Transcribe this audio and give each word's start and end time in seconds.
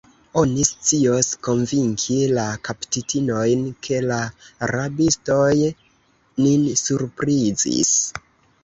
Oni 0.43 0.63
scios 0.67 1.27
konvinki 1.47 2.17
la 2.37 2.47
kaptitinojn, 2.69 3.63
ke 3.89 4.01
la 4.09 4.19
rabistoj 4.75 5.53
nin 6.47 6.67
surprizis. 6.87 7.97